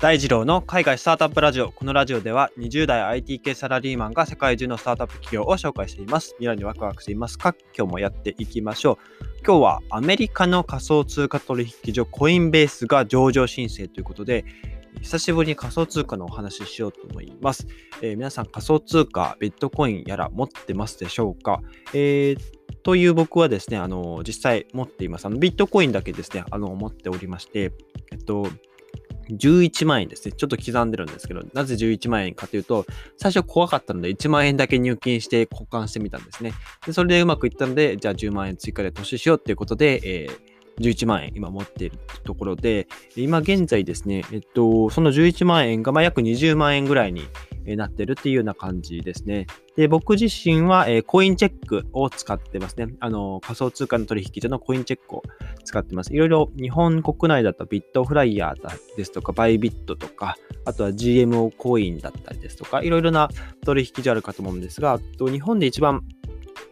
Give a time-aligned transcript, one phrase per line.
[0.00, 1.72] 大二郎の海外スタートアップラジオ。
[1.72, 6.30] このラジオでは20代 IT 系サラリーマンが世界中のスタートアップ企業を紹介しています。
[6.38, 8.96] 未来にワクワクしていますか今日もやっていきましょう。
[9.46, 14.46] 今日はアメリカの仮想通貨取引所コインベースが上場申請ということで、
[15.02, 17.66] 久しぶりに仮想通貨のお話ししようと思います。
[18.00, 21.60] えー、皆さん仮想通貨、ビットコインやら持ってますでしょうか、
[21.92, 25.26] えーという僕はですね、あの、実際持っています。
[25.26, 27.72] あの、ビットコインだけですね、あの、持っておりまして、
[28.10, 28.48] えっと、
[29.36, 30.32] 11万円ですね。
[30.32, 36.52] ちょっと刻んでるんですけど、なぜ11万円かというと、最初怖かったので1万円だけ入金して交換してみたんですね。
[36.86, 47.22] でそれでうまくいったので、じゃあ10万円追加で投資しようっていうことで、えー、11万円今持っているところで、今現在ですね、えっと、その11万円がま約20万円ぐらいに
[47.64, 49.46] なってるっていうような感じですね。
[49.76, 52.88] で、僕自身は、え、コインチェックを使ってますね。
[53.00, 55.22] あの、仮想通貨の取引所のコインチェックを
[55.64, 56.12] 使ってます。
[56.12, 63.28] いろいろ日本国内だとビットフライヤーですとか、バイビットとか、あとは GMO コインだったりですとか、いろいろな
[63.64, 66.02] 取引所あるかと思うんですが、日本で一番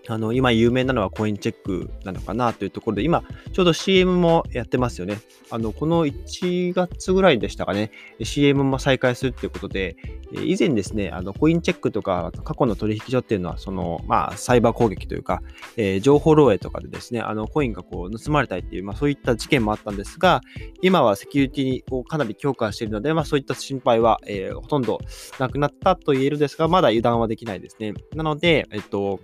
[0.08, 5.18] あの、今有名なのはコインチェックなのかなというところで、今、ちょうど CM もやってますよね。
[5.50, 7.90] あの、この1月ぐらいでしたかね、
[8.22, 9.96] CM も再開するっていうことで、
[10.32, 15.42] 以前ですね、あの、コインチェックとか、過去の取引所っていうのは、その、まあ、サイバー攻撃というか、
[15.76, 20.40] えー、情報漏洩とかでですね、あの、コインがこう、盗まれたりっていう、まあ、そういった事件もあったんですが、
[20.82, 25.00] 今はセキュリティをかなり強化しているので、まあ、そういった心配は、えー、ほとんど
[25.38, 27.94] なくなったと言えるですが、まだ油断はできないですね。
[28.14, 29.20] なので、えっと、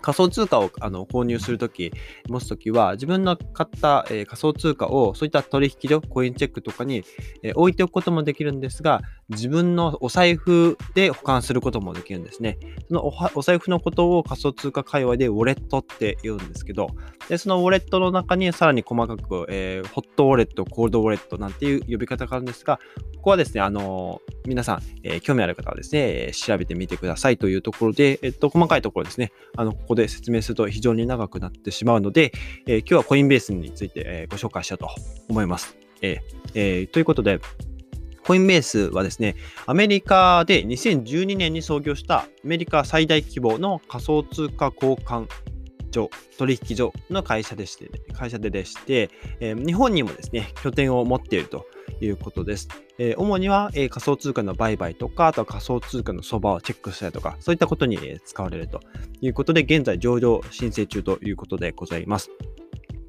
[0.00, 1.92] 仮想通貨をあの購入するとき、
[2.28, 7.04] 持つときは、自分の買った、えー、仮想通貨をそういった取引所、コインチェックとかに、
[7.42, 12.58] えー、置いておくこともできるんですが、自分のお財布で保管することもできるんですね。
[12.88, 16.88] そのお財布のことを仮想通貨界隈でウォレットって言うんですけど、
[17.28, 22.78] でそのウォレットの中にさらに細かく、えー、ホットウォレット、コールドウォレットなんていう呼び方があるんですが、
[23.16, 32.32] ここはですね、あのー、皆さん、えー、興味ある方はですね、調べてみてくださいというところで、えっと、細かいところですね、あの、ここで説明すると非常に長くなってしまうので、
[32.66, 34.88] え今日はコインベースについて、えご紹介しようと
[35.28, 35.76] 思います。
[36.02, 36.20] え
[36.54, 37.40] えということで、
[38.30, 39.34] コインベースはですね、
[39.66, 45.26] アメリカで2012年に創業したアメリカ最大規模の仮想通貨交換
[45.90, 51.66] 所、取引所の会社でして、会社ででして、えー、日本にもですね、拠点を持っていると
[52.00, 52.68] いうことです。
[52.98, 58.78] えー、主には、えー、仮想通貨の売買とか、あとは仮想通貨の相場をチェックしたりとか、そういったことに使われると
[59.20, 62.30] いうことで、現在上場申請中ということでございます。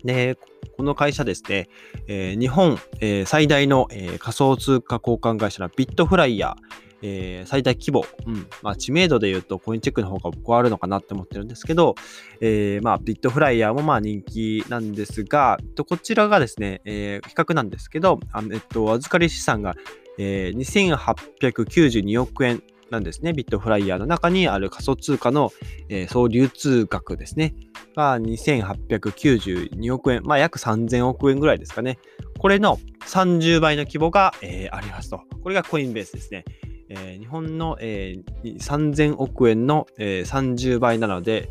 [0.03, 0.38] で、
[0.78, 1.69] この会社ですね、
[2.07, 11.95] えー、日本、えー、最大の、えー、仮想通貨交換会社のビットフライヤー、え、最大規模、うんまあ、知名度で言うとコインチェックの方が僕はあるのかなって思ってるんですけど、
[12.41, 15.57] えまあ、ビットフライヤーもまあ人気なんですが、
[15.88, 19.75] こちらがですね、え、比較なんですけど、あえっと、預かり資産が、
[20.19, 21.01] えー、
[21.40, 22.61] 2892億円
[22.91, 23.34] なんですね。
[23.34, 25.51] ビットフライヤーの中にある仮想通貨の、
[25.90, 27.56] え、総流通額ですね。
[27.96, 30.22] が2892億円。
[30.24, 32.00] まあ約3000億円ぐらいですかね。
[32.38, 35.22] これの30倍の規模が、えー、ありますと。
[35.44, 36.46] これがコインベースですね。
[36.90, 41.50] えー、日本の、えー、3000億円の、えー、30倍なので、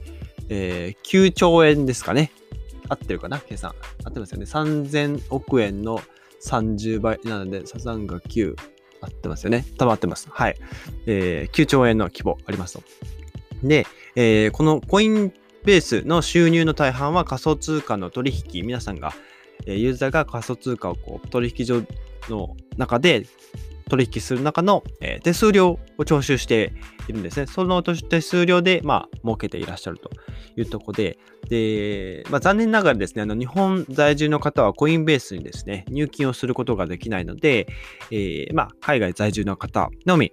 [0.48, 2.30] えー、9兆円ですかね。
[2.88, 3.72] 合ってるかな計算。
[4.04, 4.44] 合ってますよね。
[4.44, 6.00] 3000億円の
[6.44, 8.54] 30倍なので、サザンが9。
[9.02, 9.64] 合ってますよね。
[9.78, 10.28] 多分合ってます。
[10.30, 10.56] はい。
[11.06, 12.82] えー、9兆円の規模ありますと。
[13.62, 15.32] で、えー、このコイン
[15.64, 19.12] ベースの収入の大半は仮想通貨の取引、皆さんが、
[19.66, 21.82] え、ユーザーが仮想通貨をこう取引所
[22.28, 23.26] の中で
[23.90, 26.72] 取引する中の、え、手数料を徴収して
[27.08, 27.46] いるんですね。
[27.46, 30.10] その手数料で、まあ、儲けていらっしゃると
[30.56, 37.66] いうところで、で、まあ、残念ながらですね、あの日本在住の方はコインベースにですね、入金をすることができないので、
[38.10, 40.32] えー、まあ、海外在住の方のみ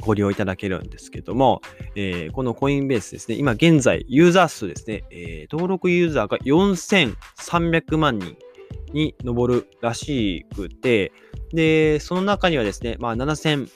[0.00, 1.60] ご利用いただけるんですけども、
[1.94, 8.36] えー、このコインベースですね、今現在ユーザー数ですね、えー、登録ユーザーが4300万人
[8.92, 11.12] に上るらしくて、
[11.52, 13.68] で、その中にはですね、まあ、7000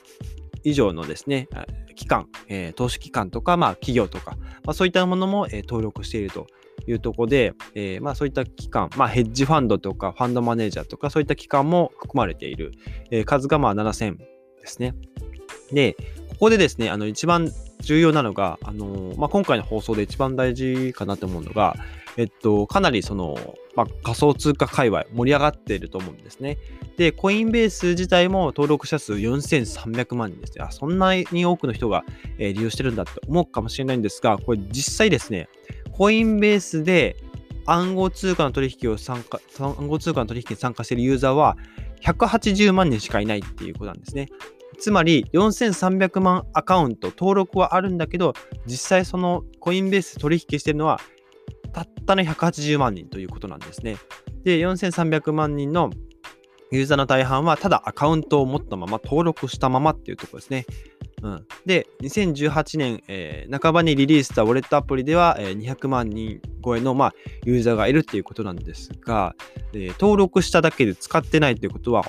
[0.65, 1.49] 以上のですね、
[1.97, 6.47] 機関、えー、投資機関とか、まあ、企業とか、まあ、そういったものも、え、登録していると
[6.87, 12.73] いうところで、えー、まあ、そういった機関、まあ、ヘッジファンドとか、ファンドマネージャーとか、そういった機関も含まれている、
[13.11, 14.27] えー、数がまあ7000で
[14.67, 14.95] すね。
[15.73, 15.97] で、
[16.31, 17.51] ここでですね、あの一番
[17.81, 21.77] 重要なのが、あのまあ、今回の放送で一番大事かなと思うのが、
[22.17, 23.37] えっと、かなりその、
[23.77, 26.59] まあ、仮想通貨界隈盛り上がっていると思うんですね。
[26.97, 30.67] で、コインベース自体も登録者数4300万人ですね。
[30.71, 32.05] そんなに多くの人が、
[32.39, 35.49] えー、利用してるんだって思うかもしれないんですが、これ実際ですね、
[35.93, 37.17] コインベースで
[37.67, 41.57] 暗号通貨の取引を参加、暗号通貨の取引に参加しているユーザーは、
[42.03, 44.29] 180万人しかいないっていうことなんですね。
[44.81, 48.33] つまり4300万アカウント登録はあるんだけど、
[48.67, 51.01] 実際そのコインベース取引してるのは
[51.73, 53.97] たったの180万人ということなんですね。
[54.43, 55.91] で、4300万人の
[56.73, 60.67] ユーザーの大半はただアカウントを持ったまま登録したままっていうところですね。
[61.23, 69.35] うん、で、2018年、えー、半ばにリリースしたウォレットアプリでは、えー、200万人超えの、まあ、ユーザーがいるっていうことなんですが、
[69.75, 72.07] えー、登録しただけで使ってないということは、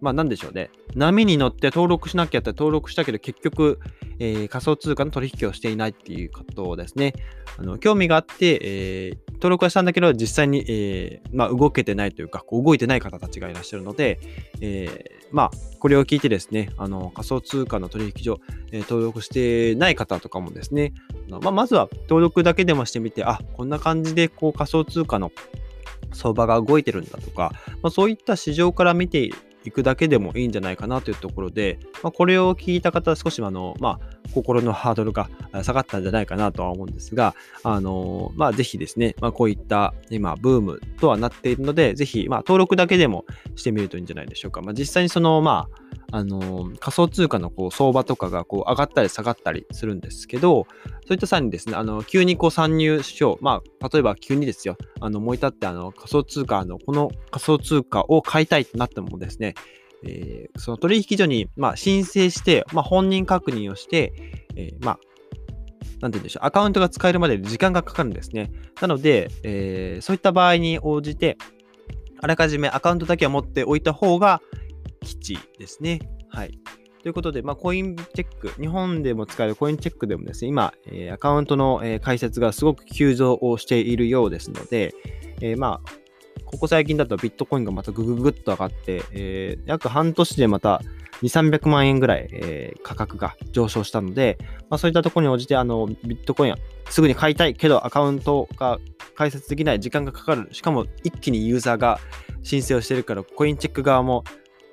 [0.00, 0.70] まあなんでしょうね。
[0.94, 3.80] 波に乗って登録しなきゃって登録したけど結局、
[4.18, 7.14] えー、仮想通貨の取引をしていないっていうことですね。
[7.58, 14.18] あの興味があって、えー、登録はしたんだけど実際に、えー、まあ、動けてないというかこう動いてない方たちがいらっしゃるので、
[14.60, 18.40] えまあこれを聞いてですね、あの仮想通貨の取引所、
[18.72, 20.92] え登録してない方とかもですね、
[21.28, 25.32] まあ、まずは登録だけでもしてみて、あこんな感じでこう仮想通貨の
[26.12, 27.52] 相場が動いてるんだとか、
[27.82, 29.30] まあ、そういった市場から見て
[29.66, 35.28] 行くだけでもいいんじゃないかなというところで、まあ、これを聞いた方は少しあの、まあ、心のハードルが
[35.62, 37.34] 下がったんじゃないかなとは思うんですが、
[37.64, 43.24] あのまあ、ぜひですね、まあ、こういった今、ブームとはなっているので、ぜひ、まあ、登録だけでも
[43.56, 44.62] してみるといいんじゃないでしょうか。
[44.62, 45.86] まあ、実際にその、まあ、
[46.16, 50.66] あの仮想通貨のこう相場とかがこう上がったり下がったりするんですけど、
[51.06, 53.44] そういった際にですね、あの急にこう参入しよう。
[53.44, 59.56] まあ、例えば急にですよ、あの、燃え立ってあの仮想通貨の、この仮想通貨を買いたいとなってもですね、
[60.04, 64.14] えー、その取引所に、まあ、申請して、まあ、本人確認をして、
[64.56, 64.98] えー、まあ、
[66.00, 68.50] なんて言うんでしょう、アカウントが使えるまで時間がかかるんですね。
[68.80, 71.36] なので、えー、そういった場合に応じて、
[72.20, 74.40] あらかじめアカウントだけは持っておいた方が
[75.06, 76.00] 吉ですね。
[76.28, 76.58] はい。
[77.02, 84.92] ということで、まあ、コインチェック、日本でも使えるコインチェックでもですね、今、えー、アカウントの、えー、開設がすごく急増をしているようですので、
[85.40, 85.90] えー、まあ、
[86.44, 90.82] ここ最近だとビットコインがまたグググッと上がって、えー、約半年でまた
[91.22, 94.36] 2、300万円ぐらい、えー、価格が上昇したので、
[94.68, 96.54] まあ、そういったところに応じて、あの、ビットコイン
[96.90, 98.78] すぐに買いたいけどアカウントが
[99.14, 100.48] 開設できない時間がかかる。
[100.52, 101.98] しかも一気にユーザーが
[102.42, 104.24] 申請をしてるから、コインチェック側も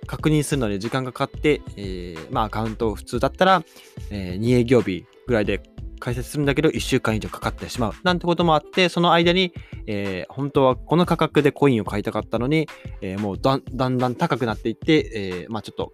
[0.05, 3.63] 確認するのに時間がかかって、えー、まあアカウントを普通だったら、
[4.09, 5.61] えー、2営業日ぐらいで
[5.99, 7.93] 解説するんだけど、1週間以上かかってしまう。
[8.03, 9.53] なんてこともあって、その間に、
[9.87, 12.67] えー、本当はこの価格でコインを買いたかったのに、
[13.01, 15.93] え、もうだんだん高くなっていって、え、まあちょっと、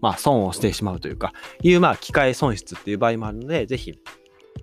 [0.00, 3.92] まあ損をしてしまうというか、いう、まあ機械損失っていう場合もあるので、ぜひ、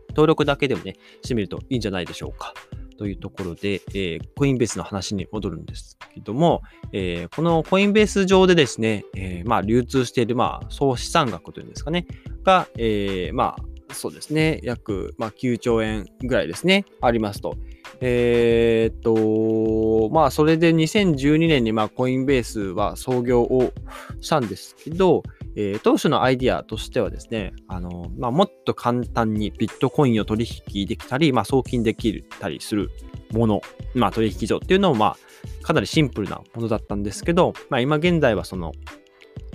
[0.10, 2.56] 登録だけでもね、してみるといいんじゃないでしょうか。
[3.00, 6.62] というところで、えー、コインベースの話に戻るんですけども、
[6.92, 12.06] えー、このコインベース上でですね、えー、まあ流通している、まあ、総資産額というんですかね、
[12.44, 17.56] が、え、まあ、そうですね、約、まあ、9兆円ぐらいですね、ありますと。
[18.02, 23.74] えー、っと、まあ、それで2012年に、まあ、コインベースは創業を
[24.22, 25.24] したんですけど、
[25.56, 32.90] えー、当初のアイディアとしてはですね、あの、まあ、もっと簡単にビットコインを取引できたり、まあ、送金できたりする
[33.32, 33.62] もの、
[33.94, 35.18] まあ、取引所っていうのを、ま
[35.62, 38.72] あ、かなりシンプルなものだったんですけど、まあ、今現在はその、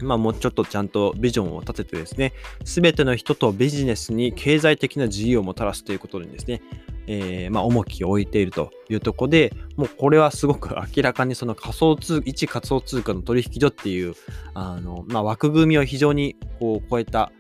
[0.03, 2.33] まあ、もうちょっとちゃんとビジョンを立ててですね、
[2.65, 6.61] すべての人とビジネスに経済的な自由をもたらすということにですね、
[7.07, 14.15] えー、まあ、重きを置いているというところで、もうこれはすごく明らかにその仮想通、一仮想通貨の取引所っていう、
[14.55, 17.33] あの、まあ、枠組みを非常にこう超えた、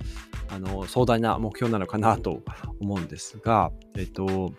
[0.48, 2.42] あの、壮大な目標なのかなと
[2.80, 4.52] 思うんですが、えっと、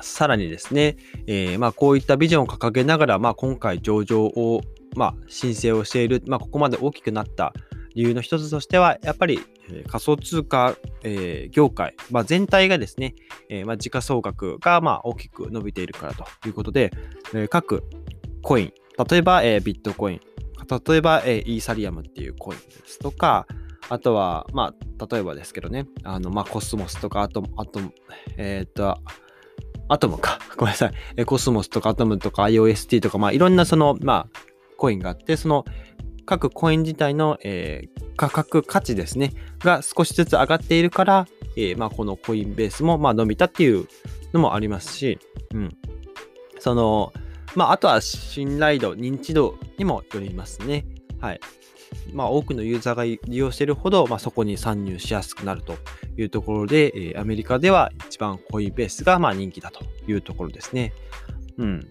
[0.00, 4.60] さらにですね、えー、まあ、こういったビジョンを掲げながら、まあ、今回上場を
[4.96, 7.52] まあ、申請をしている、まあ、ここまで大きくなった
[7.94, 9.40] 理由の一つとしては、やっぱり、
[9.72, 13.14] え、仮想通貨、えー、業界、まあ、全体がですね、
[13.48, 16.90] えー、まあ、時価総額がまあ大きく伸びているからということで、
[17.34, 17.82] え各
[18.42, 18.72] コイン、
[19.10, 20.20] 例えば、えビットコイン、
[20.88, 23.46] 例えば、えイーサリアムっていうコインですとか、
[23.88, 27.80] あとは、まあ、例えばですけどね、あの、まあ、コスモスとか、あと、あと、
[28.36, 28.96] えっ、と、
[29.88, 30.38] アトムか。
[30.56, 30.92] ごめんなさい。
[31.16, 34.40] えコスモスとかアトムとか IOST とか、まあ、いろんなその、まあ、
[34.76, 35.64] コインがあって、その
[36.30, 43.88] 各コイン自体の、えー、価格価値ですね、が少しずつ上がっているから、えー、まあ、このコインベースもまあ伸びたっていう
[44.32, 45.18] のもありますし、
[45.52, 45.76] うん。
[46.60, 47.12] その、
[47.56, 50.86] まあ、あとは信頼度、認知度にもよりますね。
[51.20, 51.40] はい。
[52.12, 55.74] まあ、多くのユーザーが利用しているほど、まあ、そこに参入しやすくなると
[56.16, 60.92] いうところで、えー、アメリカでは一番コインベースがまあ人気だというところですね。
[61.58, 61.90] うん。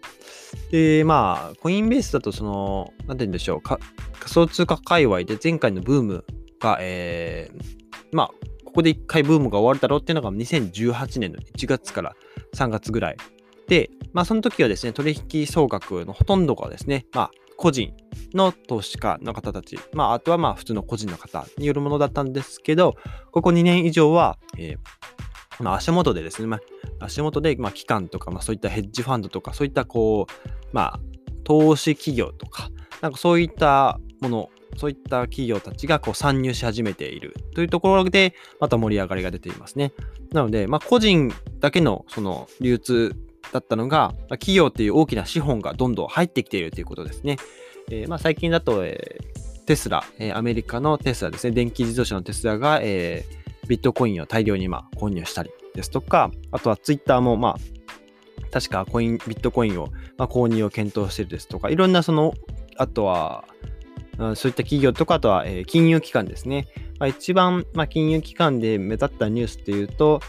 [0.72, 3.82] で、まあ、コインベースだと、その、なんて言うんでしょう、仮
[4.25, 6.25] 想通貨界隈で前回のブーム
[6.60, 8.27] が、えー、まあ、
[8.65, 12.15] ここで一回ブームが終わるだろうっていうのが2018年の1月から
[12.53, 13.18] 3月ぐらい
[13.68, 17.94] で、まあ、その時はですね、取引総額のほとんどがですね、まあ、個人
[18.34, 22.96] の投資家の方たち、まあ、あとはまあ普通の個人の方によるものだったんですけど、
[23.32, 24.77] ここ2年以上は、えー、
[25.60, 26.58] まあ、足元でですね、ま
[27.00, 31.00] あ、足元で、まあ、機関とか、まあ、そういったヘッジファンドとか、そういったこう、まあ、
[31.44, 32.70] 投資企業とか、
[33.01, 39.94] なんかそういったもの、そういった企業たちがこう参入し始めているというところで、また盛り上がりが出ていますね。
[40.32, 43.16] なので、まあ、個人だけのその流通
[43.51, 47.38] だったのが、企業っていう大きな資本がどんどん入ってきているということですね。
[47.92, 53.25] えー、まあ、最近だと、えー、テスラ、えー、アメリカのテスラですね、電気自動車のテスラが、え
[53.70, 57.56] ビットコインを大量にまあ購入したりですとか、あとはツイッターもまあ
[58.52, 62.34] 確かコイン、ビットコインを、まあ、購入を検討してるですとか、いろんなその、
[62.78, 63.46] あとは、
[64.18, 66.68] そういった企業とか、あとは、えー、金融機関ですね。
[67.00, 70.20] まあ、一番、まあ、金融機関で目立ったニュースっていうと、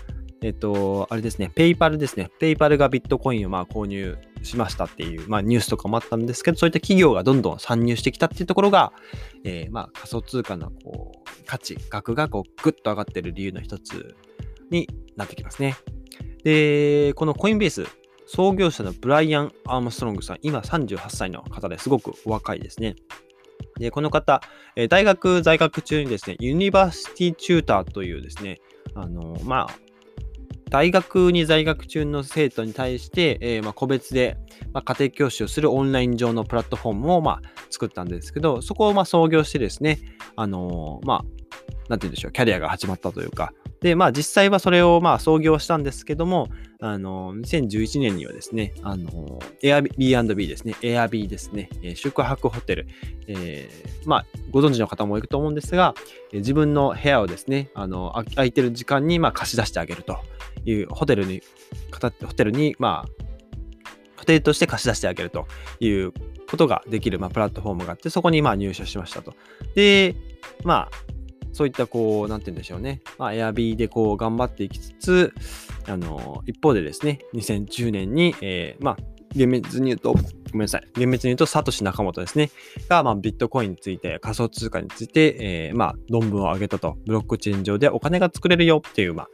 [0.42, 2.30] えっと、あれですね、ペイパルですね。
[2.38, 8.92] ペイパルがビットコインをまあ購入しましたっていう、まあ、ニュースとかもあったんですけど、そういった企業がどんどん参入してきたっていうところが、
[9.44, 14.16] えー、まあ仮想通貨のこう価値、額がこうグッと上がってる理由の一つ
[14.70, 15.76] になってきますね。
[16.44, 17.87] で、このコインベース、
[18.26, 22.94] 創業者のブライアン・アームストロングさん、今38歳の方ですごくお若いですね。
[23.78, 24.40] で、この方、
[24.88, 28.59] 大学在学中にですね、 University Tutor というですね、
[28.94, 29.89] あの、まあ、
[30.70, 34.38] 大学に在学中の生徒に対して、えー、まあ、個別で、
[34.72, 39.98] まあ、家庭教師をするオンライン上のプラットフォームを、まあ、作ったんですけど、そこをま創業してですね、
[40.36, 41.24] あのー、まあ、
[41.88, 46.48] なんて言うんでしょう、キャリアが始まったというか、で、まあ実際はそれをまあ創業したんですけども、
[46.80, 52.86] あの、2011年にはですね、あの、Airbnb ですね、Airb ですね、えー、宿泊ホテル、
[53.26, 55.94] えー、まあご存知の方もいると思うんですが、
[56.32, 60.18] 自分の部屋をですね、あの、空いてる時間にまあ貸し出してあげると。
[60.64, 61.42] いうホテルに、
[62.00, 63.24] ホテルにまあ、
[64.16, 65.46] ホテルとして貸し出してあげると
[65.80, 66.12] いう
[66.50, 69.34] ことができる、まあ、プラットフォームがあって、そこにまあ入社しましたと。
[69.74, 70.14] で、
[70.64, 71.10] まあ、
[71.52, 73.00] そういったこう、なんて言うんでしょうね。
[73.18, 75.34] まあ、エアビーでこう頑張っていきつつ、
[75.86, 78.96] あの、一方でですね、2010年に、えー、まあ、
[79.34, 80.18] 厳密に言うと、ご
[80.52, 80.86] めんなさい。
[80.94, 82.50] 厳密に言うと、サトシ仲本ですね。
[82.88, 86.98] が、まあ、ビットコインについて、仮想通貨について、えー、まあ、論文を上げたと。
[87.06, 89.28] ブロックチェーン上でお金が作れるよっていう、まあ、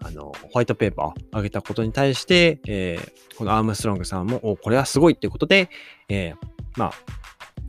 [0.00, 5.70] あの、ホワイトペーパーを上げたことに対して、えー、このアームストロングさんも、お、これはすごいっていうことで、
[6.08, 6.36] えー、
[6.76, 6.92] まあ、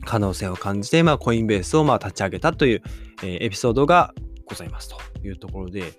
[0.04, 2.82] 可能性を感じて、まあ、コインベースをまあ立ち上げたという、
[3.22, 4.14] えー、エピソードが
[4.46, 5.92] ございますというところで、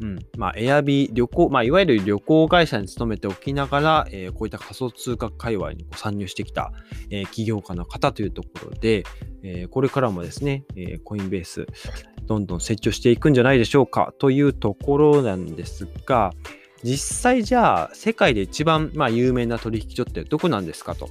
[0.00, 6.72] うん、まあ、エアビー、旅行、まあ、いわゆる旅行会社に勤めておきながら、えー、こういった仮想通貨界隈に参入してきた、
[7.10, 9.04] えー、起業家の方というところで、
[9.42, 11.66] えー、これからもですね、えコインベース、
[12.26, 16.32] どんどん成長していくんじゃないでしょうかというところなんですが、
[16.82, 21.08] 実際じゃあ、世界で一番、まあ、有名な取引所ってどこなんですかと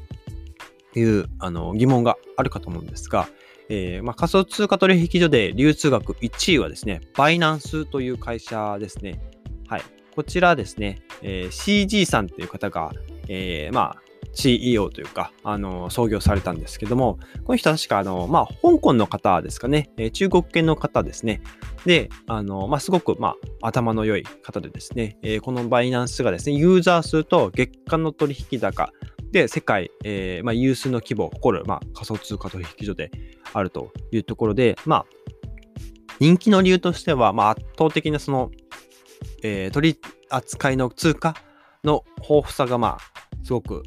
[0.96, 3.28] いうあの疑問があるかと思うんですが、
[3.70, 9.20] え、まあ、仮想通貨取引所で流通額1位はですね、バイナンスという会社ですね。
[9.68, 9.82] はい。
[10.16, 12.92] こちらですね、えー、CG さんという方が、
[13.28, 14.02] えー、まあ、
[14.34, 21.42] CEO というか、あの、創業されたんですけども、この人確か、あの、まあ、香港の方ですかね、え、中国系の方ですね。
[21.86, 28.92] で、あの、まあ、すごく、まあ、頭の良い方でですね、えー、このバイナンスがですね、ユーザー数と月間の取引高、
[29.34, 33.10] で、世界、えーまあ、有数の規模を誇る、まあ、仮想通貨取引所で
[33.52, 35.06] あるというところで、まあ、
[36.20, 38.52] 人気の理由としては、まあ、圧倒的なその、
[39.42, 40.00] えー、取り
[40.30, 41.36] 扱いの通貨
[41.84, 43.14] の豊富さが、まあ、
[43.44, 43.84] すごく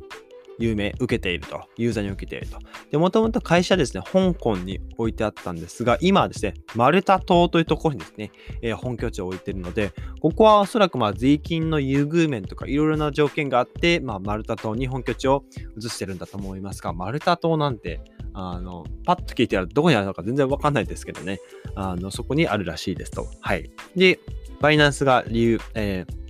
[0.58, 2.58] 有名、受けていると、ユーザーに受けていると。
[2.90, 8.32] で、もともと会社ですね、香港に置いてあったんですが、今はですね、マルタ島というところにですね、
[8.62, 15.44] えー、本拠地を置いているので、ここはおそらくまあ税金の優遇面とかいろいろな条件があって、まあ、マルタ島に本拠地を
[15.78, 18.00] 移してるんだと思いますが、マルタ島なんて、
[18.32, 21.40] あの、パッと聞いてあるどこにあるのか全然わかんないですけどね、
[21.74, 23.26] あの、そこにあるらしいですと。
[23.40, 23.70] はい。
[23.94, 24.18] で、
[24.60, 26.25] バイナンスが理由、えー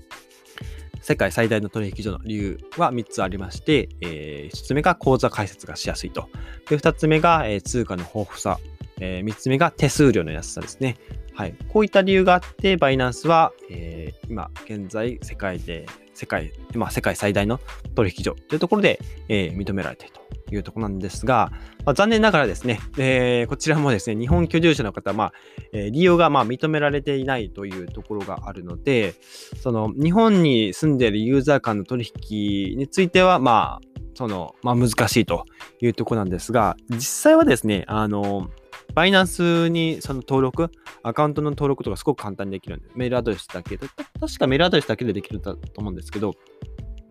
[1.06, 6.28] 世界最大の取引所の理由は3つありまして、えー、1つ目が口座開設がしやすいと。
[6.68, 8.58] で2つ目が、えー、通貨の豊富さ。
[8.98, 10.96] えー、3つ目が手数料の安さですね。
[11.36, 11.54] はい。
[11.68, 17.60] こういった理由があって、バイナンスは、えー、今現在世界で、世界、まあ、世界最大の
[17.94, 20.26] 取引所というところで、えー、認められていると。
[20.52, 21.50] いうところなんですが、
[21.84, 25.32] まあ、残念ながらですね、えー、こちらもですね、日本居住者の方、まあ
[25.72, 29.14] え、利用がま認められていないというところがあるので、
[29.60, 35.44] その日本に住んでいるユーザー間の取引については、まあ、その、まあ難しいと
[35.80, 38.48] いうところなんですが、実際はですね、あの、
[38.94, 40.70] バイナンスにその登録、
[41.02, 42.92] アカウントの登録とかすごく簡単にできるんです。
[42.94, 43.86] メールアドレスだけで、
[44.20, 46.34] 確かメールアドレスだけでできるんだと思うんですけど、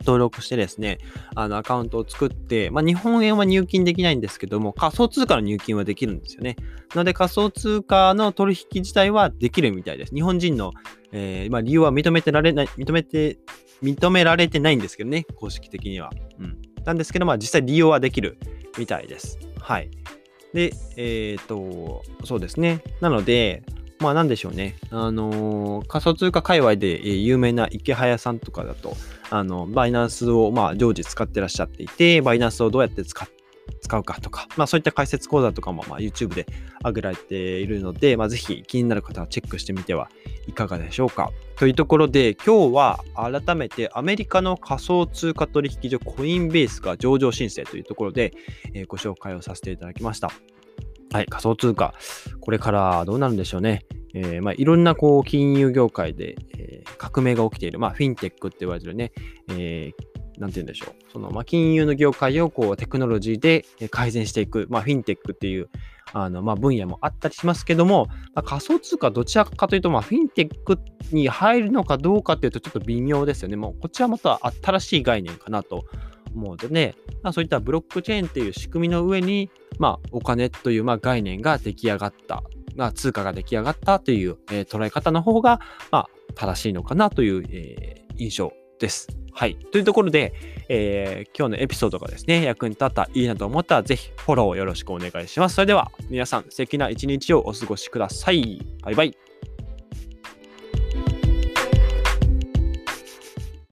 [0.05, 0.99] 登録してですね、
[1.35, 6.55] あのアカウントを作って、まあ、日本円は入金できないんですけども、仮想通貨の入金はできるんですよね。
[6.93, 10.13] なので仮想通貨の取引自体はできるみたいです。
[10.13, 10.71] 日本人の、
[11.11, 13.39] えー、まあ、利用は認めてられない、認めて、
[13.83, 16.11] 認められてないんですけどね、公式的には。
[16.39, 16.57] うん。
[16.85, 18.37] なんですけど、まあ、実際利用はできる
[18.77, 19.39] みたいです。
[19.59, 19.89] はい。
[20.55, 22.81] で、えっ、ー、と、そうですね。
[23.01, 23.61] なので、
[23.99, 24.75] まあなんでしょうね。
[24.89, 28.95] あのー、仮想通貨界隈で有名な池早さんとかだと、
[29.29, 33.27] あの、バイナンスをまあ常時使ってらっしゃっていて、バイナンスをどうやって使っ
[33.81, 36.45] 使うかとか、まあそういった解説講座とかもまあ YouTube で
[36.83, 40.09] 上げられているので、まあぜひ気になる方はチェックしてみては
[40.47, 41.31] いかがでしょうか。
[41.57, 48.33] というところで、今日は改めてアメリカの仮想通貨取引所コインベースが上場申請というところで、
[48.73, 50.31] え、ご紹介をさせていただきました。
[51.11, 51.93] はい、仮想通貨。
[52.41, 53.85] これからどうなるんでしょうね。
[54.13, 59.11] えー、まあ、いろんなこう金融業界で、えー、革命が起きている、まあ、フィンテックって言われてるね、
[59.49, 61.11] えー、なんて言うんでしょう。
[61.11, 65.69] その、まあ、金融の業界をこうテクノロジーで改善していく、まあ、フィンテックっていう、
[66.13, 70.79] あの、まあ、分野もあったりしますけども、まあ、仮想通貨どちらかというと、ま、フィンテック
[71.11, 73.55] に入るのかどうかっていうと、ちょっと微妙ですよね。
[73.55, 75.85] もう、こちらまた新しい概念かなと
[76.33, 79.49] 思うので、まあ、そういったブロックチェーンっていう仕組みの上に、
[79.79, 82.43] まあ、お金というまあ概念が出来上がった
[82.75, 85.59] まあ、通貨が出来上がったという、えー、捉え方の方が、
[85.91, 89.07] まあ、正しいのかなという、えー、印象です。
[89.31, 89.55] はい。
[89.71, 90.33] というところで、
[90.69, 95.55] えー、今日のエピソードがですね、役に立った、いいなと思ったら、ぜひフォローよろしくお願いします。
[95.55, 98.61] それでは、皆さん、素敵な一日をお過ごしください。
[98.81, 99.24] バイバイ。